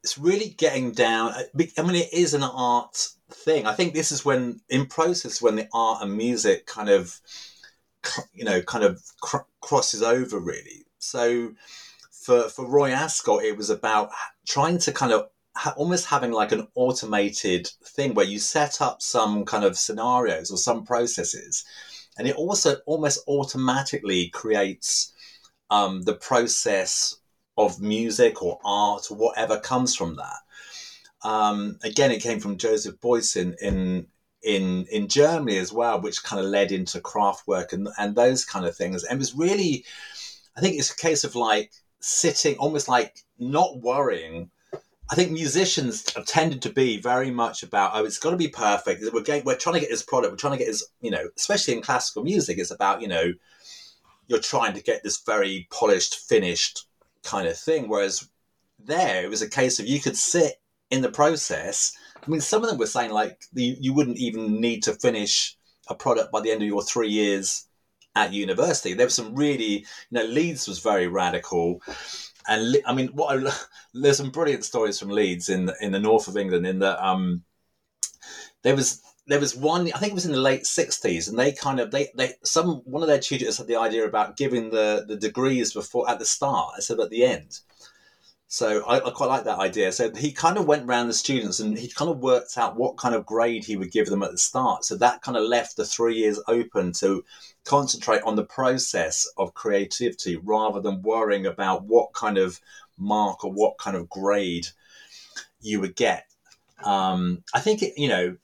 [0.04, 3.66] it's really getting down uh, i mean it is an art thing.
[3.66, 7.20] I think this is when in process when the art and music kind of
[8.34, 10.86] you know kind of cr- crosses over really.
[11.00, 11.54] So
[12.12, 14.12] for for Roy Ascott, it was about
[14.48, 19.02] trying to kind of ha- almost having like an automated thing where you set up
[19.02, 21.64] some kind of scenarios or some processes,
[22.18, 25.14] and it also almost automatically creates
[25.70, 27.16] um, the process
[27.58, 30.38] of music or art or whatever comes from that.
[31.24, 34.08] Um, again, it came from Joseph Beuys in, in
[34.44, 38.66] in in Germany as well, which kind of led into Kraftwerk and and those kind
[38.66, 39.04] of things.
[39.04, 39.86] And it was really,
[40.58, 44.50] I think it's a case of like sitting almost like not worrying.
[45.12, 48.48] I think musicians have tended to be very much about, oh, it's got to be
[48.48, 49.04] perfect.
[49.14, 50.32] We're we're trying to get this product.
[50.32, 53.34] We're trying to get this, you know, especially in classical music, it's about, you know,
[54.28, 56.88] you're trying to get this very polished, finished
[57.24, 57.88] kind of thing.
[57.88, 58.30] Whereas
[58.80, 61.96] there, it was a case of you could sit in the process.
[62.16, 65.56] I mean, some of them were saying like the, you wouldn't even need to finish
[65.88, 67.68] a product by the end of your three years
[68.16, 68.94] at university.
[68.94, 71.82] There was some really, you know, Leeds was very radical,
[72.48, 73.52] and I mean, what I,
[73.94, 76.68] there's some brilliant stories from Leeds in in the north of England.
[76.68, 77.44] In that, um,
[78.64, 81.52] there was there was one I think it was in the late sixties, and they
[81.52, 85.06] kind of they they some one of their tutors had the idea about giving the
[85.08, 87.60] the degrees before at the start instead of at the end.
[88.54, 89.94] So I, I, quite like that idea.
[89.94, 92.98] So he kind of went around the students and he kind of worked out what
[92.98, 94.84] kind of grade he would give them at the start.
[94.84, 97.24] So that kind of left the three years open to
[97.64, 102.60] concentrate on the process of creativity rather than worrying about what kind of
[102.98, 104.68] mark or what kind of grade
[105.62, 106.26] you would get.
[106.84, 108.36] Um, I think, it, you know,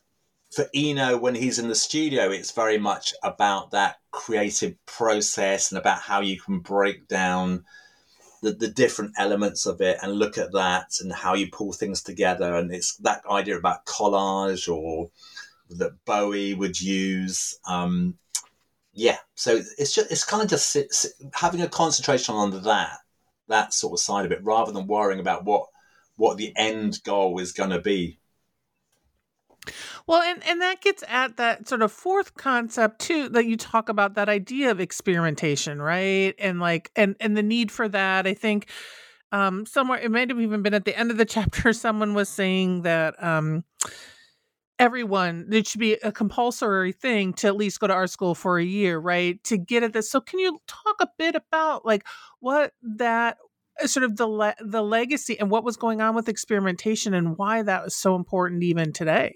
[0.51, 5.79] for Eno, when he's in the studio, it's very much about that creative process and
[5.79, 7.65] about how you can break down
[8.41, 12.01] the, the different elements of it and look at that and how you pull things
[12.01, 12.55] together.
[12.55, 15.09] And it's that idea about collage or
[15.71, 17.59] that Bowie would use.
[17.67, 18.17] Um,
[18.93, 22.99] yeah, so it's just it's kind of just sit, sit, having a concentration on that
[23.47, 25.67] that sort of side of it rather than worrying about what
[26.15, 28.17] what the end goal is going to be
[30.07, 33.89] well, and, and that gets at that sort of fourth concept too that you talk
[33.89, 36.33] about that idea of experimentation, right?
[36.39, 38.25] And like and and the need for that.
[38.25, 38.67] I think
[39.33, 42.29] um somewhere it might have even been at the end of the chapter someone was
[42.29, 43.63] saying that um
[44.79, 48.59] everyone it should be a compulsory thing to at least go to art school for
[48.59, 52.05] a year right to get at this so can you talk a bit about like
[52.41, 53.37] what that
[53.81, 57.37] uh, sort of the le- the legacy and what was going on with experimentation and
[57.37, 59.33] why that was so important even today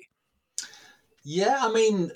[1.24, 2.12] yeah, I mean,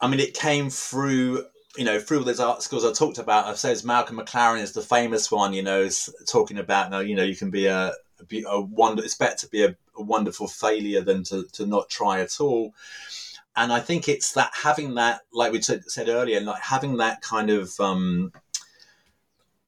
[0.00, 3.46] I mean, it came through you know, through all those art schools I talked about,
[3.46, 7.14] I says Malcolm McLaren is the famous one, you know, is talking about now, you
[7.14, 7.92] know, you can be a,
[8.28, 11.88] be a wonder, it's better to be a, a, wonderful failure than to, to not
[11.88, 12.74] try at all.
[13.56, 17.22] And I think it's that having that, like we t- said earlier, like having that
[17.22, 18.32] kind of um,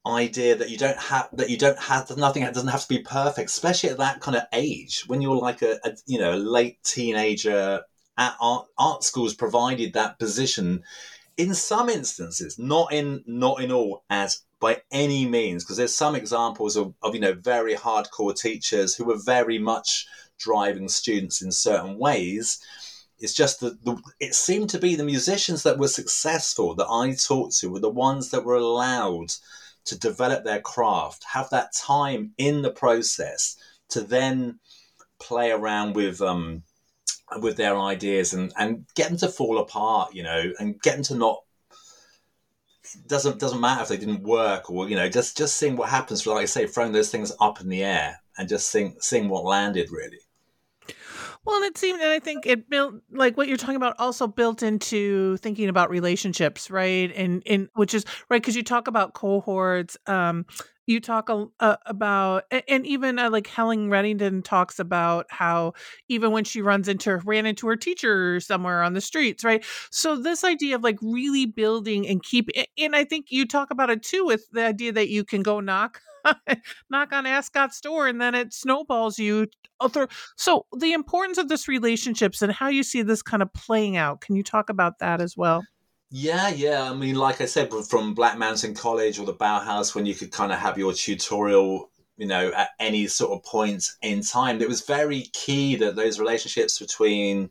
[0.07, 3.51] idea that you don't have, that you don't have, nothing doesn't have to be perfect,
[3.51, 6.83] especially at that kind of age when you're like a, a you know, a late
[6.85, 7.83] teenager
[8.19, 10.83] at art, art schools provided that position
[11.39, 16.17] in some instances, not in not in all, as by any means, because there's some
[16.17, 20.07] examples of, of you know very hardcore teachers who were very much
[20.39, 22.59] driving students in certain ways.
[23.21, 27.15] It's just that the, it seemed to be the musicians that were successful that I
[27.15, 29.33] talked to were the ones that were allowed
[29.87, 33.57] to develop their craft, have that time in the process
[33.89, 34.61] to then
[35.19, 36.63] play around with um,
[37.41, 41.05] with their ideas and and get them to fall apart, you know, and get them
[41.05, 41.43] to not
[43.07, 46.27] doesn't doesn't matter if they didn't work or you know just just seeing what happens.
[46.27, 49.45] Like I say, throwing those things up in the air and just seeing seeing what
[49.45, 50.19] landed really.
[51.45, 54.27] Well, and it seemed, and I think it built like what you're talking about also
[54.27, 57.11] built into thinking about relationships, right?
[57.15, 59.97] And in which is right because you talk about cohorts.
[60.07, 60.47] Um,
[60.89, 61.29] you talk
[61.61, 65.73] uh, about and even uh, like helen reddington talks about how
[66.09, 69.65] even when she runs into ran into her teacher somewhere on the streets right?
[69.91, 72.49] So this idea of like really building and keep
[72.79, 75.61] and i think you talk about it too with the idea that you can go
[75.61, 76.01] knock
[76.91, 79.47] knock on ascott's door and then it snowballs you
[80.37, 84.21] so the importance of this relationships and how you see this kind of playing out
[84.21, 85.63] can you talk about that as well
[86.11, 86.91] yeah, yeah.
[86.91, 90.33] I mean, like I said, from Black Mountain College or the Bauhaus, when you could
[90.33, 94.69] kind of have your tutorial, you know, at any sort of point in time, it
[94.69, 97.51] was very key that those relationships between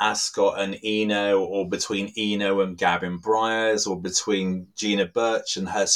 [0.00, 5.86] Ascott and Eno, or between Eno and Gavin Bryars, or between Gina Birch and her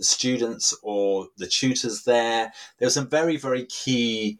[0.00, 2.52] students or the tutors there.
[2.78, 4.38] There were some very, very key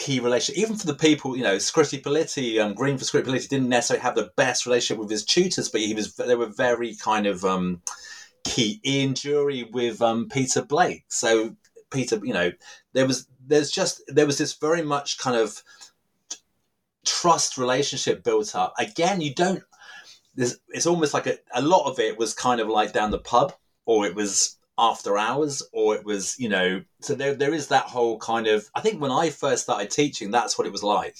[0.00, 4.02] key relationship, even for the people, you know, Scritti um, Green for Scritti didn't necessarily
[4.02, 7.44] have the best relationship with his tutors, but he was, they were very kind of
[7.44, 7.82] um,
[8.44, 8.80] key.
[8.84, 11.04] Ian Dury with um, Peter Blake.
[11.08, 11.54] So
[11.90, 12.50] Peter, you know,
[12.94, 15.62] there was, there's just, there was this very much kind of
[17.04, 18.72] trust relationship built up.
[18.78, 19.62] Again, you don't,
[20.34, 23.52] it's almost like a, a lot of it was kind of like down the pub
[23.84, 27.84] or it was after hours or it was you know so there there is that
[27.84, 31.16] whole kind of I think when I first started teaching that's what it was like.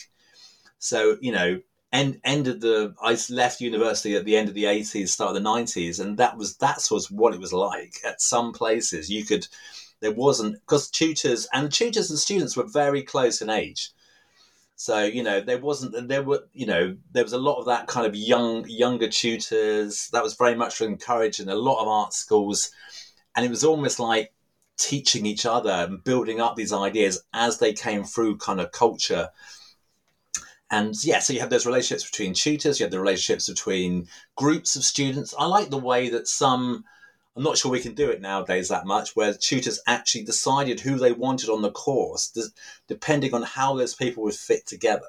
[0.79, 1.61] So you know
[1.92, 5.49] end ended the I left university at the end of the 80s start of the
[5.49, 7.96] 90s and that was that's was what it was like.
[8.05, 9.46] At some places you could
[10.01, 13.90] there wasn't because tutors and tutors and students were very close in age.
[14.77, 17.88] So you know there wasn't there were you know there was a lot of that
[17.88, 20.09] kind of young younger tutors.
[20.14, 22.70] That was very much encouraged in a lot of art schools
[23.37, 24.33] and it was almost like
[24.79, 29.29] teaching each other and building up these ideas as they came through kind of culture
[30.71, 34.77] and yeah, so you have those relationships between tutors, you have the relationships between groups
[34.77, 35.35] of students.
[35.37, 36.85] I like the way that some,
[37.37, 40.97] I'm not sure we can do it nowadays that much, where tutors actually decided who
[40.97, 42.33] they wanted on the course,
[42.87, 45.09] depending on how those people would fit together.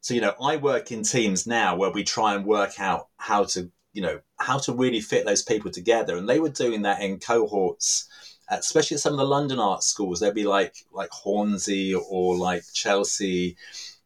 [0.00, 3.44] So, you know, I work in teams now where we try and work out how
[3.44, 6.16] to you know how to really fit those people together.
[6.16, 8.08] And they were doing that in cohorts
[8.50, 10.20] uh, especially at some of the london art schools.
[10.20, 13.56] They'd be like like hornsey or like chelsea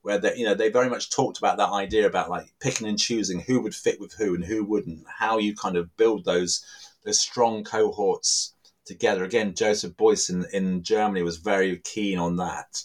[0.03, 2.99] where they you know they very much talked about that idea about like picking and
[2.99, 6.64] choosing who would fit with who and who wouldn't how you kind of build those
[7.05, 8.55] those strong cohorts
[8.87, 9.25] together.
[9.25, 12.85] Again Joseph Beuys in, in germany was very keen on that.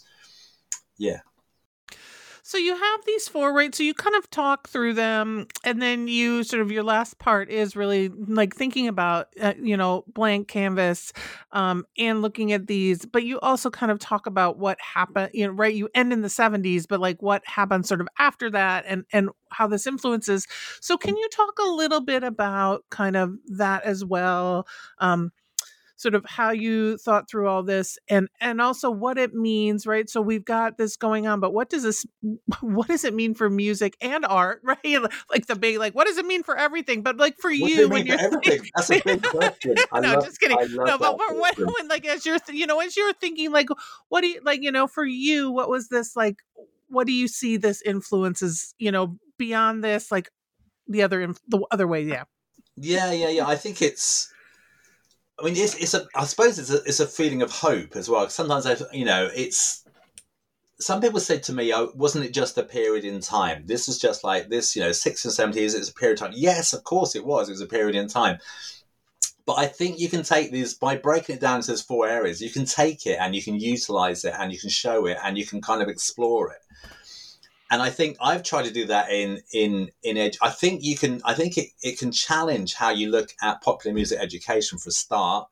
[0.96, 1.20] Yeah
[2.50, 3.72] so you have these four, right?
[3.72, 7.48] So you kind of talk through them, and then you sort of your last part
[7.48, 11.12] is really like thinking about, uh, you know, blank canvas,
[11.52, 13.06] um, and looking at these.
[13.06, 15.72] But you also kind of talk about what happened, you know, right?
[15.72, 19.30] You end in the seventies, but like what happened sort of after that, and and
[19.52, 20.46] how this influences.
[20.80, 24.66] So can you talk a little bit about kind of that as well?
[24.98, 25.30] Um,
[26.00, 30.08] sort of how you thought through all this and and also what it means right?
[30.08, 32.06] So we've got this going on but what does this
[32.62, 35.02] what does it mean for music and art right?
[35.30, 37.02] Like the big like what does it mean for everything?
[37.02, 38.62] But like for what you when you're everything?
[38.74, 39.74] That's a big question.
[39.92, 40.56] I no love, just kidding.
[40.74, 43.68] No but what, when like as you're th- you know as you're thinking like
[44.08, 46.36] what do you like you know for you what was this like
[46.88, 50.30] what do you see this influences you know beyond this like
[50.88, 52.04] the other the other way?
[52.04, 52.24] Yeah.
[52.76, 53.46] Yeah yeah yeah.
[53.46, 54.29] I think it's
[55.40, 56.06] I mean, it's, it's a.
[56.14, 58.28] I suppose it's a it's a feeling of hope as well.
[58.28, 59.84] Sometimes I, you know, it's.
[60.78, 63.64] Some people said to me, "Oh, wasn't it just a period in time?
[63.66, 65.74] This was just like this, you know, six and seventies.
[65.74, 67.48] It's a period of time." Yes, of course it was.
[67.48, 68.38] It was a period in time.
[69.46, 72.40] But I think you can take these by breaking it down into those four areas.
[72.40, 75.36] You can take it and you can utilize it and you can show it and
[75.36, 76.60] you can kind of explore it
[77.70, 80.36] and I think I've tried to do that in in in edge.
[80.42, 81.22] I think you can.
[81.24, 84.92] I think it, it can challenge how you look at popular music education for a
[84.92, 85.48] start.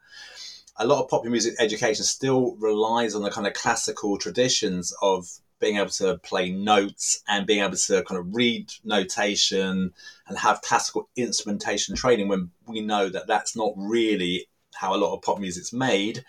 [0.76, 5.28] A lot of popular music education still relies on the kind of classical traditions of
[5.60, 9.92] being able to play notes and being able to kind of read notation
[10.28, 15.14] and have classical instrumentation training when we know that that's not really how a lot
[15.14, 16.24] of pop music's made.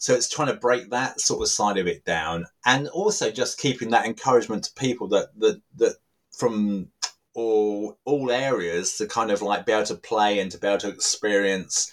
[0.00, 3.60] So it's trying to break that sort of side of it down, and also just
[3.60, 5.96] keeping that encouragement to people that that that
[6.32, 6.88] from
[7.34, 10.78] all all areas to kind of like be able to play and to be able
[10.78, 11.92] to experience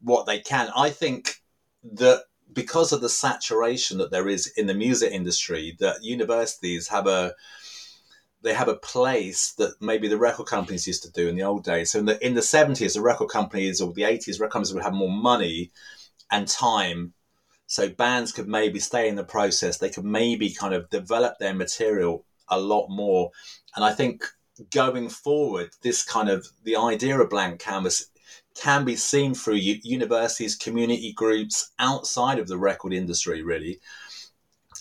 [0.00, 0.70] what they can.
[0.76, 1.40] I think
[1.84, 7.06] that because of the saturation that there is in the music industry, that universities have
[7.06, 7.32] a
[8.42, 11.62] they have a place that maybe the record companies used to do in the old
[11.62, 11.92] days.
[11.92, 14.82] So in the in the seventies, the record companies or the eighties, record companies would
[14.82, 15.70] have more money
[16.32, 17.12] and time
[17.66, 19.78] so bands could maybe stay in the process.
[19.78, 23.30] They could maybe kind of develop their material a lot more.
[23.74, 24.24] And I think
[24.70, 28.08] going forward, this kind of the idea of blank canvas
[28.54, 33.80] can be seen through universities, community groups outside of the record industry, really,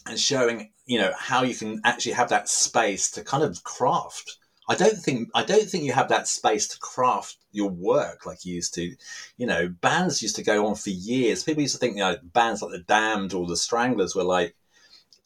[0.05, 4.37] and showing you know how you can actually have that space to kind of craft.
[4.67, 8.45] I don't think I don't think you have that space to craft your work like
[8.45, 8.95] you used to.
[9.37, 11.43] You know, bands used to go on for years.
[11.43, 14.55] People used to think you know bands like the Damned or the Stranglers were like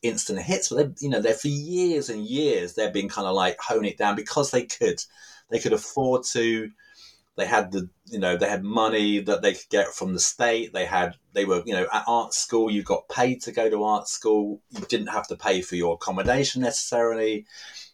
[0.02, 3.36] instant hits, but they, you know, they're for years and years they've been kind of
[3.36, 5.04] like hone it down because they could,
[5.50, 6.72] they could afford to.
[7.36, 10.74] They had the, you know, they had money that they could get from the state.
[10.74, 12.70] They had, they were, you know, at art school.
[12.70, 14.62] You got paid to go to art school.
[14.72, 17.46] You didn't have to pay for your accommodation necessarily.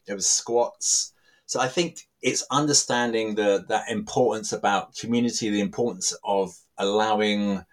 [0.07, 1.13] It was squats.
[1.45, 7.63] So I think it's understanding the that importance about community, the importance of allowing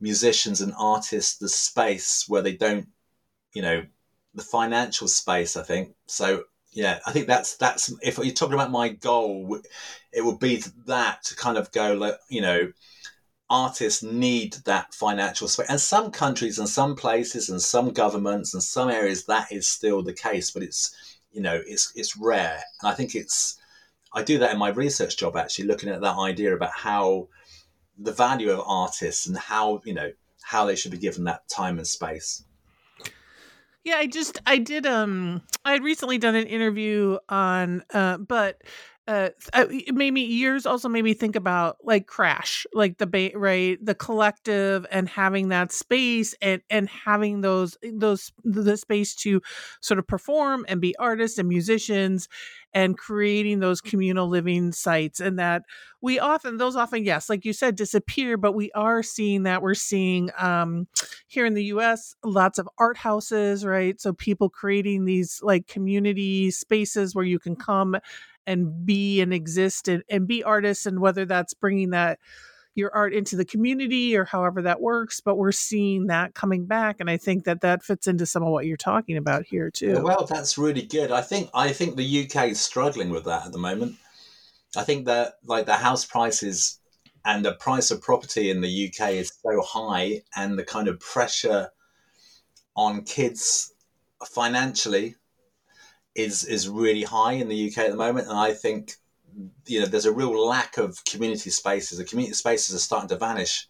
[0.00, 2.88] musicians and artists the space where they don't
[3.52, 3.84] you know
[4.34, 5.94] the financial space i think.
[6.06, 9.58] So yeah i think that's that's if you're talking about my goal
[10.12, 12.70] it would be that to kind of go like you know
[13.50, 18.62] artists need that financial space and some countries and some places and some governments and
[18.62, 20.94] some areas that is still the case but it's
[21.32, 22.62] you know it's it's rare.
[22.82, 23.58] And i think it's
[24.14, 27.28] i do that in my research job actually looking at that idea about how
[27.98, 30.10] the value of artists and how you know
[30.42, 32.42] how they should be given that time and space.
[33.84, 38.62] Yeah, I just I did um I had recently done an interview on uh but
[39.08, 43.32] uh it made me years also made me think about like crash like the ba-
[43.34, 49.40] right the collective and having that space and and having those those the space to
[49.80, 52.28] sort of perform and be artists and musicians
[52.74, 55.62] and creating those communal living sites and that
[56.02, 59.62] we often those often yes like you said disappear but we are seeing that.
[59.62, 60.86] We're seeing um
[61.26, 64.00] here in the US lots of art houses right?
[64.00, 67.96] So people creating these like community spaces where you can come
[68.48, 72.18] and be and exist and, and be artists and whether that's bringing that
[72.74, 76.96] your art into the community or however that works but we're seeing that coming back
[76.98, 80.00] and i think that that fits into some of what you're talking about here too.
[80.02, 81.12] well that's really good.
[81.12, 83.96] I think i think the uk is struggling with that at the moment.
[84.76, 86.78] I think that like the house prices
[87.24, 90.98] and the price of property in the uk is so high and the kind of
[91.00, 91.68] pressure
[92.76, 93.74] on kids
[94.24, 95.16] financially
[96.18, 98.96] is is really high in the uk at the moment and i think
[99.66, 101.98] you know there's a real lack of community spaces.
[101.98, 103.66] The community spaces are starting to vanish.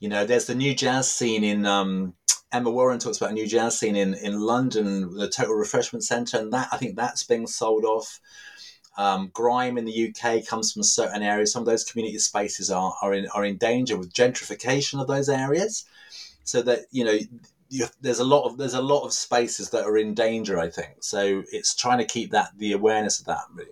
[0.00, 2.14] You know, there's the new jazz scene in um,
[2.50, 6.38] Emma Warren talks about a new jazz scene in in London, the Total Refreshment Centre,
[6.38, 8.20] and that I think that's being sold off.
[8.98, 11.52] Um, grime in the UK comes from certain areas.
[11.52, 15.28] Some of those community spaces are are in are in danger with gentrification of those
[15.28, 15.84] areas.
[16.44, 17.18] So that you know,
[17.72, 20.58] you, there's a lot of there's a lot of spaces that are in danger.
[20.58, 21.42] I think so.
[21.50, 23.70] It's trying to keep that the awareness of that really.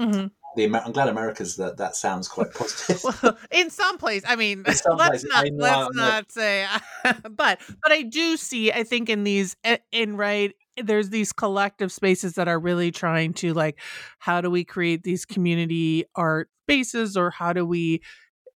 [0.00, 0.26] Mm-hmm
[0.56, 3.02] the I'm glad America's that that sounds quite positive.
[3.22, 6.66] well, in some place, I mean, let's place, not I let's not say,
[7.22, 8.72] but but I do see.
[8.72, 9.56] I think in these
[9.92, 13.78] in right there's these collective spaces that are really trying to like
[14.18, 18.00] how do we create these community art spaces or how do we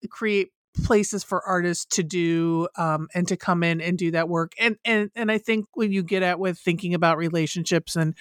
[0.10, 0.52] create
[0.84, 4.78] places for artists to do um, and to come in and do that work and
[4.86, 8.16] and and i think when you get at with thinking about relationships and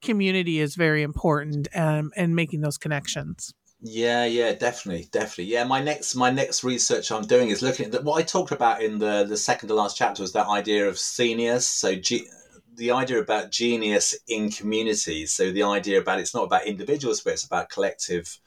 [0.00, 3.54] community is very important um, and making those connections.
[3.82, 5.52] Yeah, yeah, definitely, definitely.
[5.52, 8.52] Yeah, my next my next research I'm doing is looking at the, what I talked
[8.52, 11.66] about in the the second to last chapter was that idea of genius.
[11.66, 12.28] So G,
[12.74, 15.32] the idea about genius in communities.
[15.32, 18.38] So the idea about it's not about individuals, but it's about collective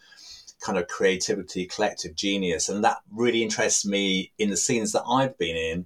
[0.64, 5.38] kind of creativity, collective genius, and that really interests me in the scenes that I've
[5.38, 5.86] been in,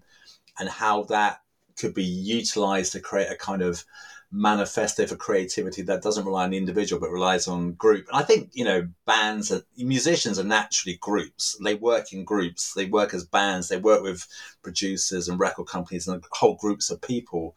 [0.59, 1.41] and how that
[1.77, 3.83] could be utilized to create a kind of
[4.31, 8.07] manifesto for creativity that doesn't rely on the individual but relies on group.
[8.09, 11.57] And I think you know bands and musicians are naturally groups.
[11.63, 12.73] They work in groups.
[12.73, 13.69] They work as bands.
[13.69, 14.27] They work with
[14.61, 17.55] producers and record companies and whole groups of people.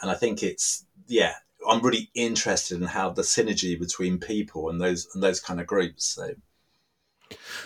[0.00, 1.34] And I think it's yeah.
[1.68, 5.66] I'm really interested in how the synergy between people and those and those kind of
[5.66, 6.04] groups.
[6.04, 6.30] So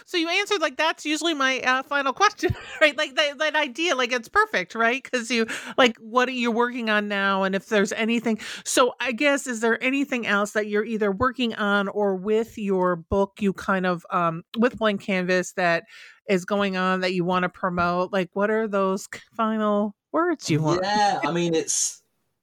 [0.07, 2.97] so you answered like that's usually my uh, final question, right?
[2.97, 5.03] Like that, that idea, like it's perfect, right?
[5.03, 5.47] Because you
[5.77, 8.39] like what are you working on now, and if there's anything.
[8.65, 12.97] So I guess is there anything else that you're either working on or with your
[12.97, 15.85] book, you kind of um with blank canvas that
[16.29, 18.13] is going on that you want to promote?
[18.13, 20.81] Like what are those final words you want?
[20.83, 22.00] Yeah, I mean it's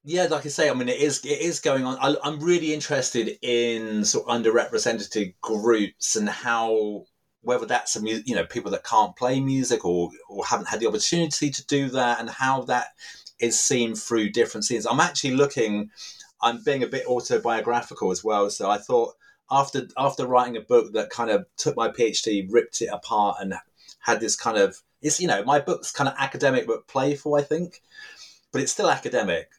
[0.08, 1.98] yeah, like I say, I mean, it is it is going on.
[2.00, 7.04] I, am really interested in sort of underrepresented groups and how
[7.42, 10.88] whether that's a you know people that can't play music or or haven't had the
[10.88, 12.94] opportunity to do that, and how that
[13.42, 14.88] is seen through different scenes.
[14.88, 15.92] I'm actually looking.
[16.42, 19.16] I'm being a bit autobiographical as well, so I thought
[19.52, 23.56] after after writing a book that kind of took my PhD, ripped it apart, and
[24.00, 27.42] had this kind of it's you know my book's kind of academic but playful, I
[27.42, 27.82] think,
[28.54, 29.50] but it's still academic,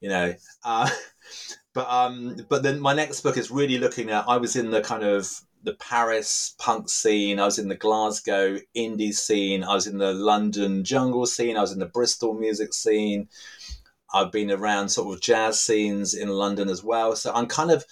[0.00, 0.34] you know.
[0.64, 0.90] Uh,
[1.74, 4.28] but um, but then my next book is really looking at.
[4.28, 7.40] I was in the kind of the Paris punk scene.
[7.40, 9.64] I was in the Glasgow indie scene.
[9.64, 11.56] I was in the London jungle scene.
[11.56, 13.28] I was in the Bristol music scene.
[14.14, 17.14] I've been around sort of jazz scenes in London as well.
[17.14, 17.84] So I'm kind of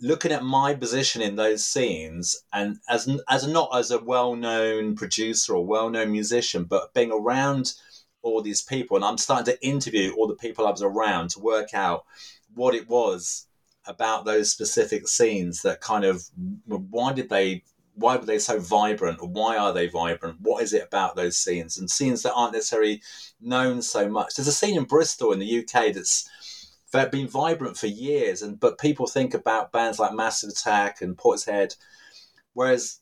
[0.00, 5.54] looking at my position in those scenes and as as not as a well-known producer
[5.54, 7.72] or well-known musician but being around
[8.22, 11.40] all these people and I'm starting to interview all the people I was around to
[11.40, 12.04] work out
[12.54, 13.46] what it was
[13.86, 16.22] about those specific scenes that kind of
[16.66, 17.64] why did they
[17.94, 19.20] why were they so vibrant?
[19.20, 20.40] Or why are they vibrant?
[20.40, 21.76] What is it about those scenes?
[21.76, 23.02] And scenes that aren't necessarily
[23.38, 24.34] known so much.
[24.34, 26.26] There's a scene in bristol in the uk that's
[26.92, 31.16] they've been vibrant for years, and but people think about bands like Massive Attack and
[31.16, 31.76] Portishead,
[32.52, 33.00] whereas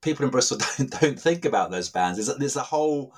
[0.00, 2.18] people in Bristol don't, don't think about those bands.
[2.18, 3.14] There's there's a whole,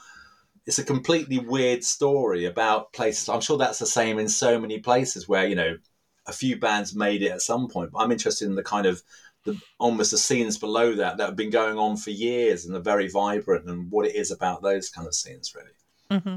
[0.71, 3.29] it's a completely weird story about places.
[3.29, 5.77] I'm sure that's the same in so many places where you know
[6.27, 7.91] a few bands made it at some point.
[7.91, 9.03] But I'm interested in the kind of
[9.45, 12.81] the almost the scenes below that that have been going on for years and are
[12.81, 16.21] very vibrant and what it is about those kind of scenes really.
[16.21, 16.37] Mm-hmm.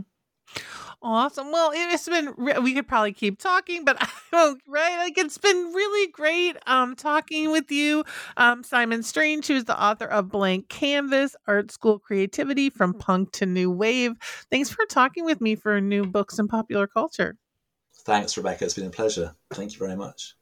[1.06, 1.52] Awesome.
[1.52, 5.38] Well, it's been re- we could probably keep talking, but I don't, right, like it's
[5.38, 8.06] been really great um talking with you,
[8.38, 13.46] um Simon Strange, who's the author of Blank Canvas: Art School Creativity from Punk to
[13.46, 14.14] New Wave.
[14.50, 17.36] Thanks for talking with me for new books and popular culture.
[18.06, 18.66] Thanks, Rebekah.
[18.66, 19.36] It's been a pleasure.
[19.52, 20.36] Thank you very much.